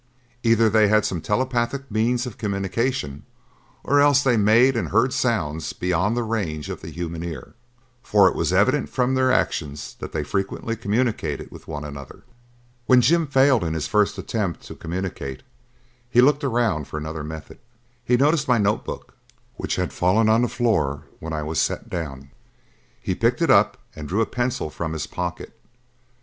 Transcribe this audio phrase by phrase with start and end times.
[0.41, 3.21] Either they had some telepathic means of communication
[3.83, 7.53] or else they made and heard sounds beyond the range of the human ear,
[8.01, 12.23] for it was evident from their actions that they frequently communicated with one another.
[12.87, 15.43] When Jim failed in his first attempt to communicate
[16.09, 17.59] he looked around for another method.
[18.03, 19.13] He noticed my notebook,
[19.57, 22.31] which had fallen on the floor when I was set down;
[22.99, 25.55] he picked it up and drew a pencil from his pocket.